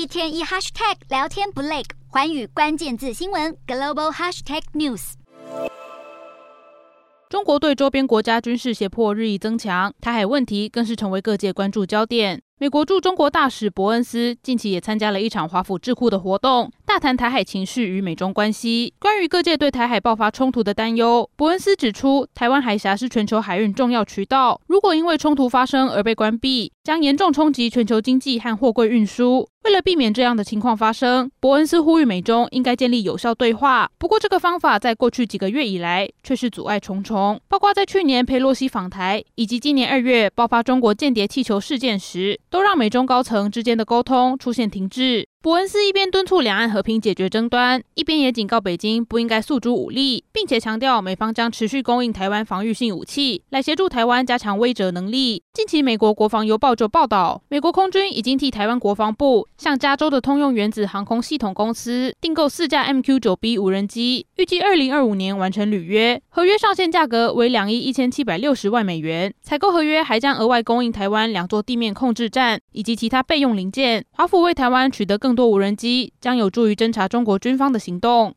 [0.00, 5.12] 一天一 hashtag 聊天不累，环宇关键字新闻 global hashtag news。
[7.28, 12.40] 中国对周边国家军事胁迫日益增强，台海问题更是成为各界关注焦点。
[12.60, 18.92] 美国驻中国大使伯恩斯近期也参加了一场华府智库的活动，大谈台海情势与美中关系。
[18.98, 29.48] 关于各界对台海爆发冲突的担忧，伯恩斯指出，台湾海峡是全球海运重要渠道，如果因为冲突发生而被关闭，将严重冲击全球经济和货柜运输。
[29.64, 33.90] 为了避免这样的情况发生，伯恩斯呼吁美中应该建立有效对话。
[33.98, 45.29] 不过，这个方法在过去几个月以来却是阻碍重重，包括在去年佩洛西访台，以及今年二月爆发中国间谍气球事件时，都让美中高层之间的沟通出现停滞。
[45.42, 55.42] 伯恩斯一边敦促两岸和平解决争端，一边也警告北京不应该诉诸武力，并且强调美方将持续供应台湾防御性武器，来协助台湾加强威慑能力。
[55.54, 69.32] 近期，美国国防邮报就报道，美国空军已经替台湾国防部向加州的通用原子航空系统公司订购四架 MQ-9B 无人机，预计二零二五年完成履约，合约上限价格为两亿一千七百六十万美元。
[69.40, 74.04] 采购合约还将额外供应台湾两座地面控制站以及其他备用零件。
[74.10, 78.34] 华府为台湾取得更更多无人机将有助于侦查中国军方的行动。